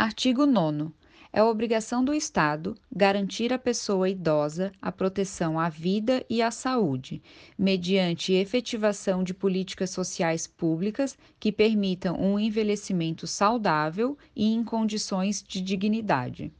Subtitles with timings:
[0.00, 0.92] Artigo 9.
[1.30, 7.22] É obrigação do Estado garantir à pessoa idosa a proteção à vida e à saúde,
[7.58, 15.60] mediante efetivação de políticas sociais públicas que permitam um envelhecimento saudável e em condições de
[15.60, 16.50] dignidade.